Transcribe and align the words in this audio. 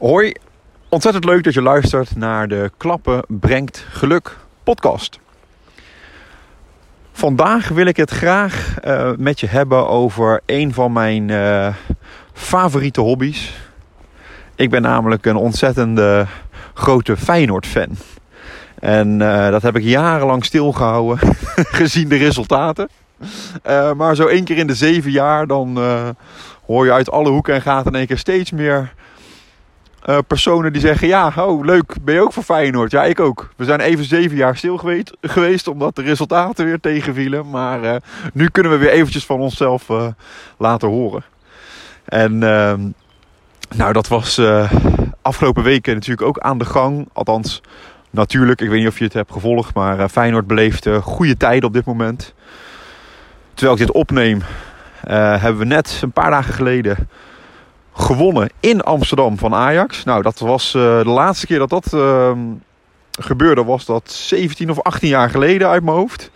Hoi, 0.00 0.32
ontzettend 0.88 1.24
leuk 1.24 1.44
dat 1.44 1.54
je 1.54 1.62
luistert 1.62 2.16
naar 2.16 2.48
de 2.48 2.70
Klappen 2.76 3.22
Brengt 3.28 3.86
Geluk 3.90 4.36
podcast. 4.62 5.18
Vandaag 7.12 7.68
wil 7.68 7.86
ik 7.86 7.96
het 7.96 8.10
graag 8.10 8.76
uh, 8.84 9.10
met 9.16 9.40
je 9.40 9.46
hebben 9.46 9.88
over 9.88 10.40
een 10.46 10.74
van 10.74 10.92
mijn 10.92 11.28
uh, 11.28 11.74
favoriete 12.32 13.00
hobby's. 13.00 13.52
Ik 14.54 14.70
ben 14.70 14.82
namelijk 14.82 15.26
een 15.26 15.36
ontzettende 15.36 16.26
grote 16.74 17.16
Feyenoord-fan. 17.16 17.96
En 18.78 19.20
uh, 19.20 19.50
dat 19.50 19.62
heb 19.62 19.76
ik 19.76 19.84
jarenlang 19.84 20.44
stilgehouden, 20.44 21.18
gezien 21.80 22.08
de 22.08 22.16
resultaten. 22.16 22.88
maar 23.96 24.14
zo 24.14 24.26
één 24.26 24.44
keer 24.44 24.58
in 24.58 24.66
de 24.66 24.74
zeven 24.74 25.10
jaar, 25.10 25.46
dan 25.46 25.78
hoor 26.66 26.84
je 26.84 26.92
uit 26.92 27.10
alle 27.10 27.30
hoeken 27.30 27.54
en 27.54 27.62
gaten 27.62 27.92
in 27.92 27.98
één 27.98 28.06
keer 28.06 28.18
steeds 28.18 28.50
meer 28.50 28.92
uh, 30.06 30.18
personen 30.26 30.72
die 30.72 30.80
zeggen: 30.80 31.08
Ja, 31.08 31.32
oh 31.36 31.64
leuk, 31.64 31.94
ben 32.02 32.14
je 32.14 32.20
ook 32.20 32.32
voor 32.32 32.42
Feyenoord? 32.42 32.90
Ja, 32.90 33.04
ik 33.04 33.20
ook. 33.20 33.52
We 33.56 33.64
zijn 33.64 33.80
even 33.80 34.04
zeven 34.04 34.36
jaar 34.36 34.56
stil 34.56 34.76
geweest, 34.76 35.16
geweest 35.20 35.68
omdat 35.68 35.96
de 35.96 36.02
resultaten 36.02 36.64
weer 36.64 36.80
tegenvielen. 36.80 37.50
Maar 37.50 37.82
uh, 37.82 37.96
nu 38.32 38.48
kunnen 38.48 38.72
we 38.72 38.78
weer 38.78 38.90
eventjes 38.90 39.26
van 39.26 39.40
onszelf 39.40 39.88
uh, 39.88 40.06
laten 40.58 40.88
horen. 40.88 41.22
En 42.04 42.42
ehm, 42.42 42.80
nou, 43.76 43.92
dat 43.92 44.08
was 44.08 44.40
afgelopen 45.22 45.62
weken 45.62 45.94
natuurlijk 45.94 46.28
ook 46.28 46.38
aan 46.38 46.58
de 46.58 46.64
gang. 46.64 47.08
Althans, 47.12 47.62
natuurlijk, 48.10 48.60
ik 48.60 48.68
weet 48.68 48.78
niet 48.78 48.88
of 48.88 48.98
je 48.98 49.04
het 49.04 49.12
hebt 49.12 49.32
gevolgd, 49.32 49.74
maar 49.74 50.08
Feyenoord 50.08 50.46
beleeft 50.46 50.88
goede 51.02 51.36
tijden 51.36 51.68
op 51.68 51.72
dit 51.72 51.84
moment. 51.84 52.34
Terwijl 53.54 53.78
ik 53.78 53.86
dit 53.86 53.94
opneem, 53.94 54.42
hebben 55.06 55.58
we 55.58 55.64
net 55.64 55.98
een 56.02 56.12
paar 56.12 56.30
dagen 56.30 56.54
geleden 56.54 57.08
gewonnen 58.00 58.50
in 58.60 58.80
Amsterdam 58.80 59.38
van 59.38 59.54
Ajax. 59.54 60.04
Nou, 60.04 60.22
dat 60.22 60.38
was 60.38 60.74
uh, 60.74 60.82
de 60.82 61.08
laatste 61.08 61.46
keer 61.46 61.58
dat 61.58 61.68
dat 61.70 61.92
uh, 61.94 62.32
gebeurde, 63.20 63.64
was 63.64 63.84
dat 63.84 64.10
17 64.10 64.70
of 64.70 64.80
18 64.80 65.08
jaar 65.08 65.30
geleden 65.30 65.68
uit 65.68 65.82
mijn 65.82 65.96
hoofd. 65.96 66.30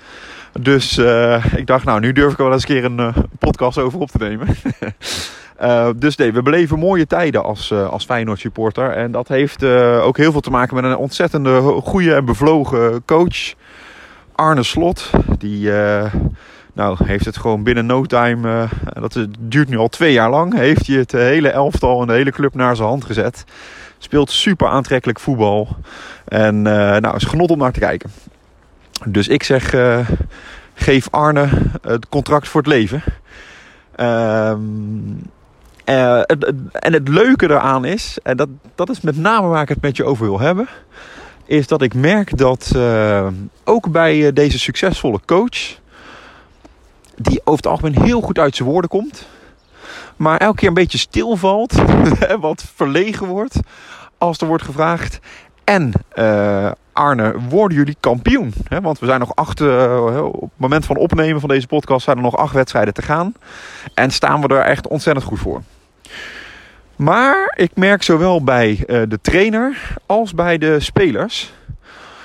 Dus 0.61 0.99
uh, 0.99 1.45
ik 1.57 1.67
dacht, 1.67 1.85
nou, 1.85 2.01
nu 2.01 2.13
durf 2.13 2.33
ik 2.33 2.39
wel 2.39 2.53
eens 2.53 2.63
een 2.63 2.75
keer 2.75 2.85
een 2.85 3.01
uh, 3.01 3.17
podcast 3.39 3.79
over 3.79 4.01
op 4.01 4.11
te 4.11 4.19
nemen. 4.19 4.49
dus 6.05 6.17
nee, 6.17 6.33
we 6.33 6.43
beleven 6.43 6.79
mooie 6.79 7.07
tijden 7.07 7.45
als, 7.45 7.73
als 7.73 8.05
Feyenoord 8.05 8.41
supporter. 8.41 8.91
En 8.91 9.11
dat 9.11 9.29
heeft 9.29 9.65
ook 10.01 10.17
heel 10.17 10.33
veel 10.33 10.41
te 10.41 10.51
maken 10.51 10.75
met 10.75 10.85
een 10.85 10.97
ontzettende 10.97 11.61
goede 11.61 12.15
en 12.15 12.25
bevlogen 12.25 13.05
coach. 13.05 13.55
Arne 14.35 14.63
Slot, 14.63 15.11
die 15.39 15.71
nou, 16.75 16.97
heeft 17.05 17.25
het 17.25 17.37
gewoon 17.37 17.63
binnen 17.63 17.87
no 17.87 18.05
time, 18.05 18.49
uh, 18.49 19.01
dat 19.01 19.27
duurt 19.39 19.69
nu 19.69 19.77
al 19.77 19.89
twee 19.89 20.13
jaar 20.13 20.31
lang, 20.31 20.55
heeft 20.55 20.87
hij 20.87 20.97
het 20.97 21.13
hele 21.13 21.49
elftal 21.49 22.01
en 22.01 22.07
de 22.07 22.13
hele 22.13 22.31
club 22.31 22.55
naar 22.55 22.77
zijn 22.77 22.89
hand 22.89 23.05
gezet. 23.05 23.45
Speelt 23.99 24.31
super 24.31 24.69
aantrekkelijk 24.69 25.21
voetbal. 25.21 25.69
En 26.25 26.57
uh, 26.57 26.97
nou, 26.97 27.17
is 27.17 27.25
genot 27.25 27.51
om 27.51 27.59
naar 27.59 27.73
te 27.73 27.81
kijken. 27.81 28.11
Dus 29.07 29.29
ik 29.29 29.43
zeg, 29.43 29.75
geef 30.75 31.09
Arne 31.11 31.49
het 31.83 32.09
contract 32.09 32.49
voor 32.49 32.61
het 32.61 32.71
leven. 32.71 33.03
Ehm, 33.95 34.59
en 35.85 36.93
het 36.93 37.09
leuke 37.09 37.45
eraan 37.45 37.85
is, 37.85 38.19
en 38.23 38.37
dat, 38.37 38.49
dat 38.75 38.91
is 38.91 39.01
met 39.01 39.17
name 39.17 39.49
waar 39.49 39.63
ik 39.63 39.69
het 39.69 39.83
met 39.83 39.97
je 39.97 40.05
over 40.05 40.25
wil 40.25 40.41
hebben, 40.41 40.69
is 41.45 41.67
dat 41.67 41.83
ik 41.83 41.95
merk 41.95 42.37
dat 42.37 42.73
ook 43.65 43.91
bij 43.91 44.33
deze 44.33 44.59
succesvolle 44.59 45.21
coach 45.27 45.83
die 47.17 47.41
over 47.45 47.57
het 47.57 47.67
algemeen 47.67 48.03
heel 48.03 48.21
goed 48.21 48.39
uit 48.39 48.57
zijn 48.57 48.69
woorden 48.69 48.91
komt. 48.91 49.27
Maar 50.17 50.39
elke 50.39 50.57
keer 50.57 50.69
een 50.69 50.75
beetje 50.75 50.99
stilvalt 50.99 51.73
wat 52.41 52.65
verlegen 52.75 53.27
wordt 53.27 53.59
als 54.19 54.39
er 54.39 54.47
wordt 54.47 54.65
gevraagd. 54.65 55.21
En 55.65 55.93
uh, 56.15 56.71
Arne, 56.93 57.35
worden 57.49 57.79
jullie 57.79 57.97
kampioen? 58.01 58.55
want 58.83 58.99
we 58.99 59.07
zijn 59.07 59.21
nog 59.21 59.35
acht, 59.35 59.61
uh, 59.61 60.25
op 60.25 60.41
het 60.41 60.51
moment 60.57 60.87
van 60.87 60.97
opnemen 60.97 61.41
van 61.41 61.49
deze 61.49 61.67
podcast 61.67 62.05
zijn 62.05 62.17
er 62.17 62.23
nog 62.23 62.37
acht 62.37 62.55
wedstrijden 62.55 62.95
te 62.95 63.03
gaan. 63.03 63.35
En 63.95 64.11
staan 64.11 64.41
we 64.41 64.49
er 64.49 64.61
echt 64.61 64.89
ontzettend 64.89 65.27
goed 65.27 65.39
voor. 65.39 65.63
Maar 66.97 67.53
ik 67.57 67.71
merk 67.75 68.03
zowel 68.03 68.45
bij 68.45 68.85
uh, 68.87 69.03
de 69.09 69.19
trainer 69.21 69.97
als 70.07 70.35
bij 70.35 70.59
de 70.59 70.81
spelers 70.81 71.53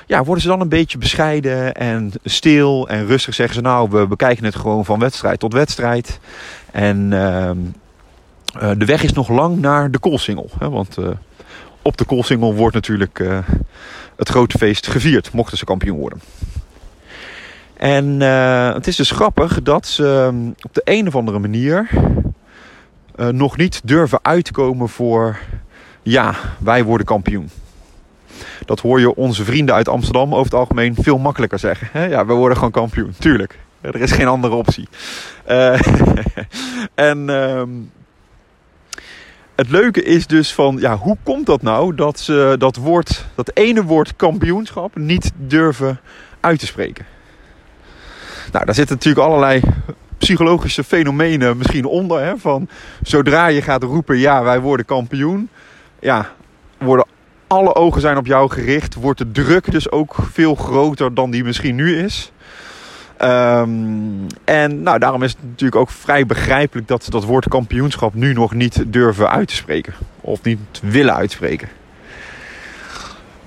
ja, 0.09 0.23
worden 0.23 0.43
ze 0.43 0.49
dan 0.49 0.61
een 0.61 0.69
beetje 0.69 0.97
bescheiden 0.97 1.73
en 1.73 2.11
stil 2.23 2.87
en 2.87 3.05
rustig. 3.05 3.33
Zeggen 3.33 3.55
ze 3.55 3.61
nou, 3.61 3.89
we 3.89 4.07
bekijken 4.07 4.45
het 4.45 4.55
gewoon 4.55 4.85
van 4.85 4.99
wedstrijd 4.99 5.39
tot 5.39 5.53
wedstrijd. 5.53 6.19
En 6.71 7.11
uh, 7.11 7.51
de 8.77 8.85
weg 8.85 9.03
is 9.03 9.13
nog 9.13 9.29
lang 9.29 9.59
naar 9.59 9.91
de 9.91 9.99
koolsingel. 9.99 10.49
Hè, 10.59 10.69
want 10.69 10.97
uh, 10.99 11.07
op 11.81 11.97
de 11.97 12.05
koolsingel 12.05 12.55
wordt 12.55 12.75
natuurlijk 12.75 13.19
uh, 13.19 13.39
het 14.15 14.29
grote 14.29 14.57
feest 14.57 14.87
gevierd, 14.87 15.31
mochten 15.31 15.57
ze 15.57 15.65
kampioen 15.65 15.97
worden. 15.97 16.21
En 17.77 18.19
het 18.73 18.87
is 18.87 18.95
dus 18.95 19.11
grappig 19.11 19.61
dat 19.63 19.87
ze 19.87 20.25
ehm, 20.27 20.47
op 20.61 20.73
de 20.73 20.81
een 20.83 21.07
of 21.07 21.15
andere 21.15 21.39
manier 21.39 21.89
nog 23.15 23.57
niet 23.57 23.81
durven 23.83 24.19
uitkomen 24.21 24.89
voor... 24.89 25.39
Ja, 26.03 26.35
wij 26.59 26.83
worden 26.83 27.05
kampioen. 27.05 27.49
Dat 28.65 28.79
hoor 28.79 28.99
je 28.99 29.15
onze 29.15 29.43
vrienden 29.43 29.75
uit 29.75 29.87
Amsterdam 29.87 30.33
over 30.33 30.45
het 30.45 30.53
algemeen 30.53 30.95
veel 30.99 31.17
makkelijker 31.17 31.59
zeggen. 31.59 32.09
Ja, 32.09 32.25
we 32.25 32.33
worden 32.33 32.57
gewoon 32.57 32.71
kampioen. 32.71 33.13
Tuurlijk. 33.19 33.59
Er 33.81 33.95
is 33.95 34.11
geen 34.11 34.27
andere 34.27 34.55
optie. 34.55 34.87
Uh, 35.47 35.79
en 36.95 37.29
uh, 37.29 37.63
het 39.55 39.69
leuke 39.69 40.03
is 40.03 40.27
dus 40.27 40.53
van, 40.53 40.77
ja, 40.79 40.97
hoe 40.97 41.17
komt 41.23 41.45
dat 41.45 41.61
nou 41.61 41.95
dat 41.95 42.19
ze 42.19 42.55
dat 42.57 42.75
woord, 42.75 43.25
dat 43.35 43.51
ene 43.53 43.83
woord 43.83 44.15
kampioenschap 44.15 44.95
niet 44.95 45.31
durven 45.35 45.99
uit 46.39 46.59
te 46.59 46.65
spreken? 46.65 47.05
Nou, 48.51 48.65
daar 48.65 48.75
zitten 48.75 48.95
natuurlijk 48.95 49.25
allerlei 49.25 49.61
psychologische 50.17 50.83
fenomenen 50.83 51.57
misschien 51.57 51.85
onder. 51.85 52.21
Hè, 52.21 52.37
van 52.37 52.69
zodra 53.01 53.47
je 53.47 53.61
gaat 53.61 53.83
roepen, 53.83 54.17
ja, 54.17 54.43
wij 54.43 54.59
worden 54.59 54.85
kampioen. 54.85 55.49
Ja, 55.99 56.29
worden 56.77 57.05
alle 57.49 57.75
ogen 57.75 58.01
zijn 58.01 58.17
op 58.17 58.25
jou 58.25 58.49
gericht, 58.49 58.95
wordt 58.95 59.19
de 59.19 59.31
druk 59.31 59.71
dus 59.71 59.91
ook 59.91 60.15
veel 60.31 60.55
groter 60.55 61.13
dan 61.13 61.31
die 61.31 61.43
misschien 61.43 61.75
nu 61.75 61.97
is. 61.97 62.31
Um, 63.21 64.25
en 64.43 64.83
nou, 64.83 64.99
daarom 64.99 65.23
is 65.23 65.31
het 65.31 65.43
natuurlijk 65.43 65.81
ook 65.81 65.89
vrij 65.89 66.25
begrijpelijk 66.25 66.87
dat 66.87 67.03
ze 67.03 67.09
dat 67.09 67.23
woord 67.23 67.47
kampioenschap 67.47 68.13
nu 68.13 68.33
nog 68.33 68.53
niet 68.53 68.83
durven 68.87 69.29
uit 69.29 69.47
te 69.47 69.55
spreken. 69.55 69.93
Of 70.21 70.43
niet 70.43 70.59
willen 70.81 71.15
uitspreken. 71.15 71.69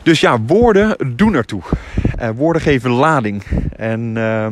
Dus 0.02 0.20
ja, 0.20 0.40
woorden 0.40 0.96
doen 1.16 1.34
ertoe. 1.34 1.62
Uh, 2.20 2.28
woorden 2.34 2.62
geven 2.62 2.90
lading. 2.90 3.44
En 3.76 4.16
uh, 4.16 4.46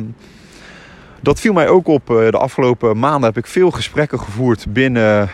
dat 1.21 1.39
viel 1.39 1.53
mij 1.53 1.67
ook 1.67 1.87
op. 1.87 2.09
Uh, 2.09 2.29
de 2.29 2.37
afgelopen 2.37 2.99
maanden 2.99 3.23
heb 3.23 3.37
ik 3.37 3.47
veel 3.47 3.71
gesprekken 3.71 4.19
gevoerd 4.19 4.65
binnen 4.69 5.29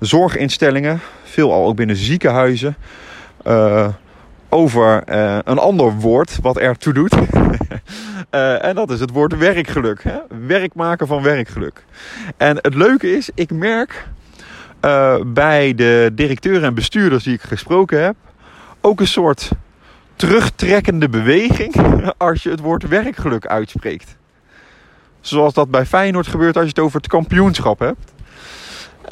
zorginstellingen. 0.00 1.00
Veel 1.24 1.52
al 1.52 1.66
ook 1.66 1.76
binnen 1.76 1.96
ziekenhuizen. 1.96 2.76
Uh, 3.46 3.88
over 4.48 5.02
uh, 5.08 5.38
een 5.44 5.58
ander 5.58 5.92
woord 5.92 6.38
wat 6.42 6.58
ertoe 6.58 6.92
doet. 6.92 7.14
uh, 8.30 8.64
en 8.68 8.74
dat 8.74 8.90
is 8.90 9.00
het 9.00 9.10
woord 9.10 9.36
werkgeluk. 9.36 10.02
Hè? 10.02 10.18
Werk 10.46 10.74
maken 10.74 11.06
van 11.06 11.22
werkgeluk. 11.22 11.84
En 12.36 12.56
het 12.56 12.74
leuke 12.74 13.16
is, 13.16 13.30
ik 13.34 13.50
merk 13.50 14.08
bij 15.26 15.74
de 15.74 16.10
directeuren 16.12 16.62
en 16.62 16.74
bestuurders 16.74 17.24
die 17.24 17.34
ik 17.34 17.42
gesproken 17.42 18.02
heb, 18.02 18.16
ook 18.80 19.00
een 19.00 19.06
soort 19.06 19.50
terugtrekkende 20.16 21.08
beweging 21.08 21.74
als 22.16 22.42
je 22.42 22.50
het 22.50 22.60
woord 22.60 22.88
werkgeluk 22.88 23.46
uitspreekt. 23.46 24.16
Zoals 25.20 25.54
dat 25.54 25.70
bij 25.70 25.86
Feyenoord 25.86 26.26
gebeurt 26.26 26.54
als 26.54 26.64
je 26.64 26.70
het 26.70 26.78
over 26.78 26.96
het 26.96 27.06
kampioenschap 27.06 27.78
hebt. 27.78 28.12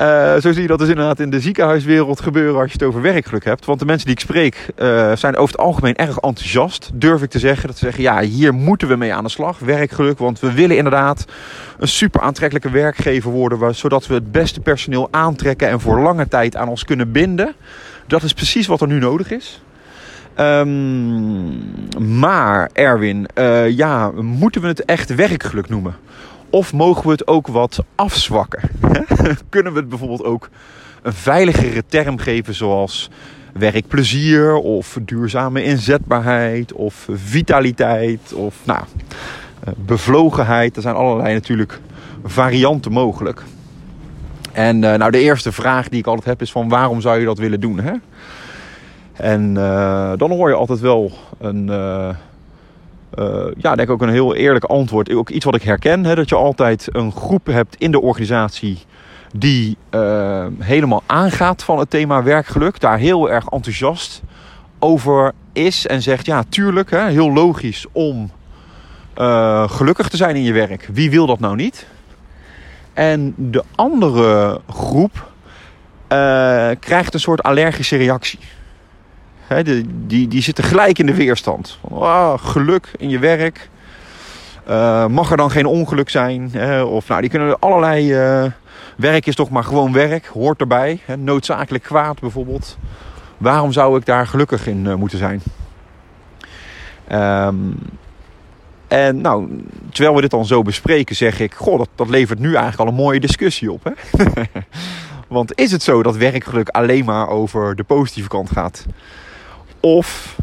Uh, 0.01 0.33
zo 0.41 0.53
zie 0.53 0.63
je 0.63 0.69
dat 0.69 0.79
dus 0.79 0.89
inderdaad 0.89 1.21
in 1.21 1.31
de 1.31 1.41
ziekenhuiswereld 1.41 2.21
gebeuren 2.21 2.61
als 2.61 2.73
je 2.73 2.79
het 2.79 2.83
over 2.83 3.03
werkgeluk 3.03 3.45
hebt. 3.45 3.65
Want 3.65 3.79
de 3.79 3.85
mensen 3.85 4.07
die 4.07 4.15
ik 4.15 4.21
spreek 4.21 4.67
uh, 4.79 5.13
zijn 5.17 5.37
over 5.37 5.55
het 5.55 5.65
algemeen 5.65 5.97
erg 5.97 6.19
enthousiast, 6.19 6.91
durf 6.95 7.23
ik 7.23 7.31
te 7.31 7.39
zeggen. 7.39 7.67
Dat 7.67 7.79
ze 7.79 7.85
zeggen, 7.85 8.03
ja, 8.03 8.21
hier 8.21 8.55
moeten 8.55 8.89
we 8.89 8.97
mee 8.97 9.15
aan 9.15 9.25
de 9.25 9.31
slag, 9.31 9.59
werkgeluk. 9.59 10.19
Want 10.19 10.41
we 10.41 10.53
willen 10.53 10.77
inderdaad 10.77 11.25
een 11.79 11.89
super 11.89 12.21
aantrekkelijke 12.21 12.71
werkgever 12.71 13.31
worden... 13.31 13.75
zodat 13.75 14.07
we 14.07 14.15
het 14.15 14.33
beste 14.33 14.61
personeel 14.61 15.09
aantrekken 15.11 15.69
en 15.69 15.81
voor 15.81 16.01
lange 16.01 16.29
tijd 16.29 16.57
aan 16.57 16.69
ons 16.69 16.85
kunnen 16.85 17.13
binden. 17.13 17.55
Dat 18.07 18.23
is 18.23 18.33
precies 18.33 18.67
wat 18.67 18.81
er 18.81 18.89
nu 18.89 18.99
nodig 18.99 19.31
is. 19.31 19.63
Um, 20.39 21.63
maar 21.99 22.71
Erwin, 22.73 23.29
uh, 23.35 23.69
ja, 23.69 24.11
moeten 24.11 24.61
we 24.61 24.67
het 24.67 24.85
echt 24.85 25.15
werkgeluk 25.15 25.69
noemen? 25.69 25.97
Of 26.51 26.73
mogen 26.73 27.05
we 27.05 27.11
het 27.11 27.27
ook 27.27 27.47
wat 27.47 27.85
afzwakken? 27.95 28.61
Kunnen 29.49 29.73
we 29.73 29.79
het 29.79 29.89
bijvoorbeeld 29.89 30.25
ook 30.25 30.49
een 31.03 31.13
veiligere 31.13 31.85
term 31.87 32.19
geven 32.19 32.55
zoals 32.55 33.11
werkplezier 33.53 34.55
of 34.55 34.99
duurzame 35.03 35.63
inzetbaarheid 35.63 36.73
of 36.73 37.09
vitaliteit 37.13 38.33
of 38.33 38.55
nou, 38.65 38.85
eh, 39.65 39.73
bevlogenheid. 39.77 40.77
Er 40.77 40.83
zijn 40.83 40.95
allerlei 40.95 41.35
natuurlijk 41.35 41.81
varianten 42.25 42.93
mogelijk. 42.93 43.43
En 44.53 44.79
nou, 44.79 45.11
de 45.11 45.21
eerste 45.21 45.53
vraag 45.53 45.89
die 45.89 45.99
ik 45.99 46.07
altijd 46.07 46.27
heb 46.27 46.43
is 46.43 46.53
van 46.53 46.69
waarom 46.69 47.01
zou 47.01 47.19
je 47.19 47.25
dat 47.25 47.39
willen 47.39 47.61
doen? 47.61 47.81
Hè? 47.81 47.93
En 49.13 49.55
dan 50.19 50.31
hoor 50.31 50.49
je 50.49 50.55
altijd 50.55 50.81
wel 50.81 51.13
een, 51.39 51.71
ja, 53.57 53.75
denk 53.75 53.81
ik 53.81 53.91
ook 53.91 54.03
een 54.03 54.09
heel 54.09 54.35
eerlijk 54.35 54.65
antwoord. 54.65 55.15
Ook 55.15 55.31
iets 55.31 55.45
wat 55.45 55.55
ik 55.55 55.63
herken, 55.63 56.05
hè, 56.05 56.15
dat 56.15 56.29
je 56.29 56.35
altijd 56.35 56.89
een 56.93 57.13
groep 57.13 57.47
hebt 57.47 57.77
in 57.77 57.91
de 57.91 58.01
organisatie 58.01 58.79
die 59.35 59.77
helemaal 60.59 61.03
aangaat 61.07 61.63
van 61.63 61.79
het 61.79 61.91
thema 61.91 62.23
werkgeluk. 62.23 62.81
Daar 62.81 62.99
heel 62.99 63.31
erg 63.31 63.47
enthousiast 63.47 64.23
over 64.79 65.33
is 65.53 65.87
en 65.87 66.03
zegt: 66.03 66.27
ja, 66.27 66.43
tuurlijk, 66.49 66.91
hè, 66.91 67.09
heel 67.09 67.33
logisch 67.33 67.87
om 67.93 68.31
uh, 69.19 69.69
gelukkig 69.69 70.09
te 70.09 70.17
zijn 70.17 70.37
in 70.37 70.43
je 70.43 70.53
werk. 70.53 70.89
Wie 70.93 71.11
wil 71.11 71.27
dat 71.27 71.41
nou 71.41 71.57
niet? 71.57 71.87
En 72.93 73.35
de 73.37 73.65
andere 73.75 74.61
groep 74.69 75.33
uh, 76.13 76.71
krijgt 76.81 77.15
een 77.15 77.21
soort 77.21 77.43
allergische 77.43 77.97
reactie. 77.97 78.39
Die, 80.07 80.29
die, 80.29 80.43
zitten 80.43 80.65
gelijk 80.65 80.99
in 80.99 81.07
de 81.07 81.15
weerstand. 81.15 81.79
Oh, 81.81 82.35
geluk 82.39 82.91
in 82.99 83.09
je 83.09 83.19
werk. 83.19 83.69
Uh, 84.69 85.07
mag 85.07 85.31
er 85.31 85.37
dan 85.37 85.51
geen 85.51 85.67
ongeluk 85.67 86.09
zijn? 86.09 86.53
Of 86.85 87.09
nou, 87.09 87.21
die 87.21 87.31
kunnen 87.31 87.59
allerlei. 87.59 88.13
werk 88.97 89.27
is 89.27 89.35
toch 89.35 89.51
maar 89.51 89.65
gewoon 89.65 89.93
werk, 89.93 90.27
hoort 90.27 90.61
erbij. 90.61 91.01
Noodzakelijk 91.19 91.85
kwaad 91.85 92.21
bijvoorbeeld. 92.21 92.79
Waarom 93.39 93.73
zou 93.73 93.99
ik 93.99 94.07
daar 94.07 94.27
gelukkig 94.27 94.67
in 94.67 94.99
moeten 94.99 95.19
zijn? 95.19 95.43
Um, 97.13 97.77
en 98.91 99.21
nou, 99.21 99.65
terwijl 99.93 100.15
we 100.15 100.21
dit 100.21 100.31
dan 100.31 100.47
zo 100.47 100.63
bespreken, 100.63 101.17
zeg 101.17 101.41
ik: 101.41 101.55
Goh, 101.55 101.79
dat, 101.79 101.89
dat 101.95 102.09
levert 102.09 102.39
nu 102.39 102.47
eigenlijk 102.47 102.79
al 102.79 102.87
een 102.87 103.03
mooie 103.03 103.21
discussie 103.21 103.73
op. 103.73 103.85
Hè? 103.85 104.23
Want 105.29 105.59
is 105.59 105.73
het 105.73 105.83
zo 105.83 106.03
dat 106.03 106.17
werkgeluk 106.17 106.69
alleen 106.69 107.05
maar 107.05 107.29
over 107.29 107.77
de 107.77 107.83
positieve 107.83 108.29
kant 108.29 108.51
gaat? 108.51 108.87
Of 109.81 110.37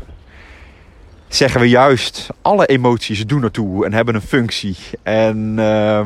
zeggen 1.27 1.61
we 1.61 1.69
juist: 1.69 2.29
alle 2.41 2.65
emoties 2.65 3.25
doen 3.25 3.43
ertoe 3.43 3.85
en 3.85 3.93
hebben 3.93 4.15
een 4.15 4.21
functie. 4.21 4.77
En 5.03 5.55
uh, 5.59 6.05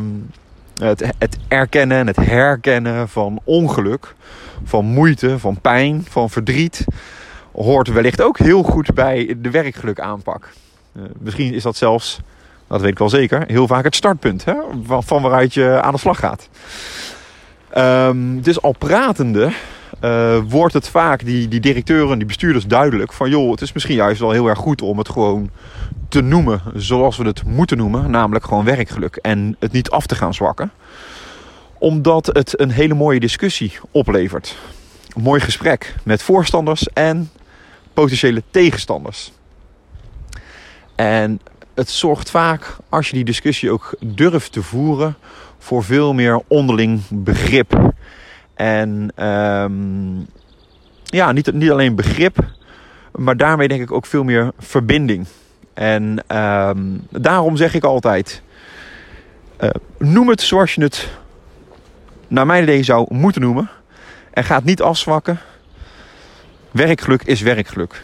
het, 0.77 1.03
het 1.17 1.37
erkennen 1.47 1.97
en 1.97 2.07
het 2.07 2.15
herkennen 2.15 3.09
van 3.09 3.39
ongeluk, 3.43 4.15
van 4.63 4.85
moeite, 4.85 5.39
van 5.39 5.61
pijn, 5.61 6.05
van 6.09 6.29
verdriet, 6.29 6.85
hoort 7.53 7.87
wellicht 7.87 8.21
ook 8.21 8.37
heel 8.37 8.63
goed 8.63 8.93
bij 8.93 9.35
de 9.37 9.49
werkgeluk 9.49 9.99
aanpak. 9.99 10.49
Uh, 10.95 11.03
misschien 11.19 11.53
is 11.53 11.63
dat 11.63 11.75
zelfs 11.75 12.19
dat 12.71 12.81
weet 12.81 12.91
ik 12.91 12.97
wel 12.97 13.09
zeker, 13.09 13.43
heel 13.47 13.67
vaak 13.67 13.83
het 13.83 13.95
startpunt 13.95 14.45
hè, 14.45 14.55
van 14.85 15.21
waaruit 15.21 15.53
je 15.53 15.81
aan 15.81 15.93
de 15.93 15.99
slag 15.99 16.19
gaat. 16.19 16.49
Um, 17.77 18.41
dus 18.41 18.61
al 18.61 18.75
pratende 18.77 19.51
uh, 20.01 20.38
wordt 20.48 20.74
het 20.74 20.88
vaak 20.88 21.25
die, 21.25 21.48
die 21.48 21.59
directeuren, 21.59 22.18
die 22.18 22.27
bestuurders 22.27 22.65
duidelijk 22.65 23.13
van 23.13 23.30
joh, 23.30 23.51
het 23.51 23.62
is 23.62 23.74
misschien 23.74 23.95
juist 23.95 24.19
wel 24.19 24.31
heel 24.31 24.48
erg 24.48 24.59
goed 24.59 24.81
om 24.81 24.98
het 24.98 25.09
gewoon 25.09 25.50
te 26.09 26.21
noemen 26.21 26.62
zoals 26.75 27.18
we 27.18 27.24
het 27.25 27.44
moeten 27.45 27.77
noemen, 27.77 28.12
namelijk 28.12 28.45
gewoon 28.45 28.65
werkgeluk 28.65 29.15
en 29.15 29.56
het 29.59 29.71
niet 29.71 29.89
af 29.89 30.06
te 30.06 30.15
gaan 30.15 30.33
zwakken. 30.33 30.71
Omdat 31.77 32.25
het 32.25 32.59
een 32.59 32.71
hele 32.71 32.94
mooie 32.94 33.19
discussie 33.19 33.74
oplevert. 33.92 34.57
Een 35.15 35.21
mooi 35.21 35.42
gesprek 35.42 35.95
met 36.03 36.24
voorstanders 36.24 36.88
en 36.94 37.30
potentiële 37.94 38.44
tegenstanders. 38.51 39.31
En 40.95 41.39
het 41.74 41.89
zorgt 41.89 42.30
vaak, 42.30 42.75
als 42.89 43.07
je 43.07 43.13
die 43.13 43.24
discussie 43.24 43.71
ook 43.71 43.95
durft 44.00 44.51
te 44.51 44.63
voeren, 44.63 45.15
voor 45.57 45.83
veel 45.83 46.13
meer 46.13 46.42
onderling 46.48 47.01
begrip. 47.09 47.94
En 48.53 49.12
um, 49.27 50.27
ja, 51.03 51.31
niet, 51.31 51.53
niet 51.53 51.71
alleen 51.71 51.95
begrip, 51.95 52.38
maar 53.15 53.38
daarmee 53.38 53.68
denk 53.68 53.81
ik 53.81 53.92
ook 53.92 54.06
veel 54.06 54.24
meer 54.24 54.51
verbinding. 54.59 55.27
En 55.74 56.24
um, 56.38 57.07
daarom 57.09 57.56
zeg 57.56 57.74
ik 57.74 57.83
altijd: 57.83 58.42
uh, 59.59 59.69
noem 59.98 60.30
het 60.30 60.42
zoals 60.42 60.74
je 60.74 60.81
het 60.81 61.09
naar 62.27 62.45
mijn 62.45 62.63
idee 62.63 62.83
zou 62.83 63.06
moeten 63.09 63.42
noemen. 63.42 63.69
En 64.33 64.44
ga 64.44 64.56
het 64.56 64.65
niet 64.65 64.81
afzwakken. 64.81 65.39
Werkgeluk 66.71 67.24
is 67.24 67.42
werkgeluk 67.42 68.03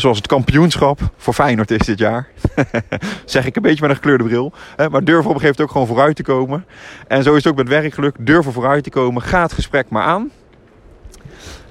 zoals 0.00 0.16
het 0.16 0.26
kampioenschap 0.26 1.00
voor 1.16 1.34
Feyenoord 1.34 1.70
is 1.70 1.86
dit 1.86 1.98
jaar. 1.98 2.28
zeg 3.24 3.46
ik 3.46 3.56
een 3.56 3.62
beetje 3.62 3.80
met 3.80 3.90
een 3.90 3.96
gekleurde 3.96 4.24
bril. 4.24 4.52
maar 4.76 5.04
durf 5.04 5.24
op 5.24 5.34
een 5.34 5.40
gegeven 5.40 5.40
moment 5.40 5.60
ook 5.60 5.70
gewoon 5.70 5.86
vooruit 5.86 6.16
te 6.16 6.22
komen. 6.22 6.66
En 7.08 7.22
zo 7.22 7.30
is 7.30 7.44
het 7.44 7.52
ook 7.52 7.58
met 7.58 7.68
werkgeluk. 7.68 8.16
Durf 8.18 8.46
er 8.46 8.52
vooruit 8.52 8.84
te 8.84 8.90
komen. 8.90 9.22
Ga 9.22 9.42
het 9.42 9.52
gesprek 9.52 9.88
maar 9.88 10.02
aan. 10.02 10.30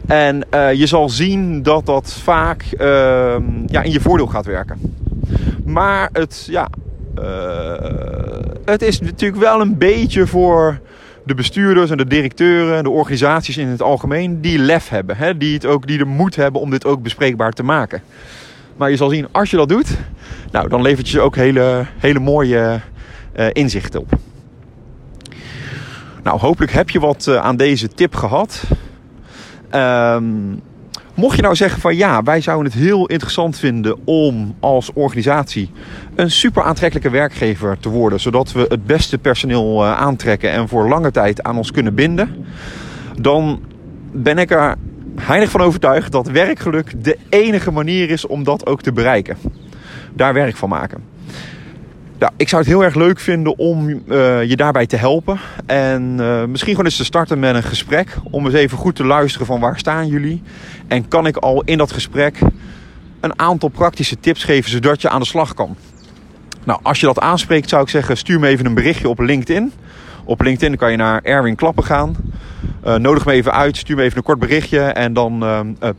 En 0.07 0.44
uh, 0.53 0.73
je 0.73 0.85
zal 0.85 1.09
zien 1.09 1.63
dat 1.63 1.85
dat 1.85 2.13
vaak 2.13 2.65
uh, 2.73 2.79
ja, 3.68 3.81
in 3.81 3.91
je 3.91 4.01
voordeel 4.01 4.27
gaat 4.27 4.45
werken. 4.45 4.95
Maar 5.65 6.09
het, 6.13 6.47
ja, 6.50 6.69
uh, 7.19 8.41
het 8.65 8.81
is 8.81 9.00
natuurlijk 9.00 9.41
wel 9.41 9.62
een 9.62 9.77
beetje 9.77 10.27
voor 10.27 10.79
de 11.23 11.35
bestuurders 11.35 11.89
en 11.89 11.97
de 11.97 12.07
directeuren 12.07 12.77
en 12.77 12.83
de 12.83 12.89
organisaties 12.89 13.57
in 13.57 13.68
het 13.68 13.81
algemeen 13.81 14.41
die 14.41 14.59
lef 14.59 14.89
hebben. 14.89 15.18
Hè? 15.18 15.38
Die, 15.38 15.53
het 15.53 15.65
ook, 15.65 15.88
die 15.88 15.97
de 15.97 16.06
moed 16.06 16.35
hebben 16.35 16.62
om 16.62 16.69
dit 16.69 16.85
ook 16.85 17.03
bespreekbaar 17.03 17.51
te 17.51 17.63
maken. 17.63 18.01
Maar 18.77 18.89
je 18.89 18.95
zal 18.95 19.09
zien, 19.09 19.27
als 19.31 19.50
je 19.50 19.57
dat 19.57 19.69
doet, 19.69 19.97
nou, 20.51 20.69
dan 20.69 20.81
levert 20.81 21.09
je 21.09 21.19
ook 21.19 21.35
hele, 21.35 21.85
hele 21.97 22.19
mooie 22.19 22.79
uh, 23.35 23.45
inzichten 23.51 24.00
op. 24.00 24.13
Nou, 26.23 26.39
hopelijk 26.39 26.71
heb 26.71 26.89
je 26.89 27.00
wat 27.00 27.25
uh, 27.29 27.35
aan 27.35 27.57
deze 27.57 27.88
tip 27.88 28.15
gehad. 28.15 28.63
Um, 29.75 30.62
Mocht 31.13 31.36
je 31.36 31.42
nou 31.42 31.56
zeggen 31.56 31.81
van 31.81 31.96
ja, 31.96 32.24
wij 32.24 32.42
zouden 32.42 32.72
het 32.72 32.81
heel 32.81 33.06
interessant 33.06 33.58
vinden 33.58 33.98
om 34.06 34.56
als 34.60 34.94
organisatie 34.94 35.72
een 36.16 36.31
super 36.31 36.63
aantrekkelijke 36.63 37.10
werkgever 37.10 37.80
te 37.80 37.90
worden, 37.90 38.19
zodat 38.19 38.52
we 38.52 38.66
het 38.69 38.86
beste 38.86 39.18
personeel 39.18 39.84
eh, 39.84 39.98
aantrekken 39.98 40.52
en 40.52 40.68
voor 40.68 40.88
lange 40.88 41.12
tijd 41.12 41.44
aan 41.44 41.58
ons 41.58 41.72
kunnen 41.72 41.96
binden, 41.96 42.46
dan 43.19 43.62
ben 44.12 44.38
ik 44.38 44.52
er 44.52 44.75
heilig 45.16 45.50
van 45.50 45.62
overtuigd 45.62 46.12
dat 46.12 46.28
werkgeluk 46.28 47.04
de 47.04 47.18
enige 47.30 47.72
manier 47.72 48.10
is 48.10 48.28
om 48.28 48.44
dat 48.44 48.66
ook 48.66 48.81
te 48.81 48.92
bereiken. 48.92 49.38
Daar 50.13 50.34
werk 50.34 50.56
van 50.56 50.69
maken. 50.69 51.04
Ja, 52.21 52.31
ik 52.38 52.50
zou 52.50 52.62
het 52.62 52.71
heel 52.71 52.83
erg 52.83 52.95
leuk 52.95 53.19
vinden 53.19 53.57
om 53.57 53.89
uh, 53.89 54.44
je 54.44 54.56
daarbij 54.56 54.85
te 54.85 54.95
helpen. 54.95 55.39
En 55.65 56.18
uh, 56.19 56.45
misschien 56.45 56.71
gewoon 56.71 56.85
eens 56.85 56.97
te 56.97 57.03
starten 57.03 57.39
met 57.39 57.56
een 57.56 57.63
gesprek. 57.63 58.15
Om 58.31 58.45
eens 58.45 58.53
even 58.53 58.77
goed 58.77 58.95
te 58.95 59.06
luisteren 59.06 59.47
van 59.47 59.59
waar 59.59 59.77
staan 59.77 60.07
jullie. 60.07 60.41
En 60.88 61.07
kan 61.07 61.27
ik 61.27 61.38
al 61.38 61.62
in 61.63 61.77
dat 61.77 61.91
gesprek 61.91 62.39
een 63.19 63.39
aantal 63.39 63.69
praktische 63.69 64.19
tips 64.19 64.43
geven 64.43 64.72
zodat 64.72 65.01
je 65.01 65.10
aan 65.10 65.19
de 65.19 65.25
slag 65.25 65.53
kan. 65.53 65.75
Nou, 66.63 66.79
als 66.84 67.00
je 67.00 67.05
dat 67.05 67.19
aanspreekt 67.19 67.69
zou 67.69 67.84
ik 67.84 67.89
zeggen 67.89 68.17
stuur 68.17 68.39
me 68.39 68.48
even 68.48 68.65
een 68.65 68.74
berichtje 68.74 69.10
op 69.10 69.19
LinkedIn. 69.19 69.72
Op 70.24 70.41
LinkedIn 70.41 70.77
kan 70.77 70.91
je 70.91 70.98
naar 70.98 71.22
Erwin 71.24 71.55
Klappen 71.55 71.84
gaan. 71.84 72.15
Uh, 72.86 72.96
nodig 72.96 73.25
me 73.25 73.31
even 73.31 73.53
uit, 73.53 73.77
stuur 73.77 73.96
me 73.96 74.03
even 74.03 74.17
een 74.17 74.24
kort 74.24 74.39
berichtje. 74.39 74.79
En 74.79 75.13
dan 75.13 75.46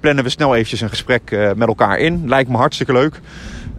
plannen 0.01 0.25
we 0.25 0.31
snel 0.31 0.55
eventjes 0.55 0.81
een 0.81 0.89
gesprek 0.89 1.53
met 1.57 1.69
elkaar 1.69 1.99
in. 1.99 2.29
Lijkt 2.29 2.51
me 2.51 2.57
hartstikke 2.57 2.93
leuk. 2.93 3.21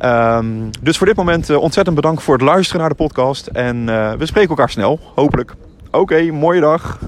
Um, 0.02 0.70
dus 0.82 0.98
voor 0.98 1.08
dit 1.08 1.16
moment 1.16 1.50
uh, 1.50 1.58
ontzettend 1.58 1.96
bedankt 1.96 2.24
voor 2.24 2.34
het 2.34 2.44
luisteren 2.44 2.82
naar 2.82 2.90
de 2.90 2.96
podcast. 2.96 3.48
En 3.48 3.78
uh, 3.78 4.14
we 4.14 4.26
spreken 4.26 4.50
elkaar 4.50 4.70
snel, 4.70 5.00
hopelijk. 5.16 5.56
Oké, 5.92 6.32
mooie 6.32 6.62
dag. 6.62 7.00